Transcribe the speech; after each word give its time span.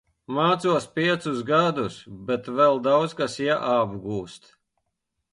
Mācos 0.35 0.85
piecus 0.99 1.41
gadus, 1.49 1.97
bet 2.29 2.49
vēl 2.59 2.81
daudz 2.87 3.13
kas 3.19 3.35
jāapgūst. 3.43 4.49